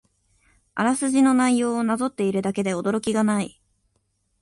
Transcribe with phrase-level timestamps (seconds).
[0.73, 3.61] あらすじの内容をなぞっているだけで驚きがない